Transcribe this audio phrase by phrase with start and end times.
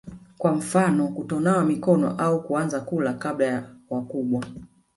[0.37, 4.45] kwa mfano kutonawa mikono au kuanza kula kabla ya wakubwa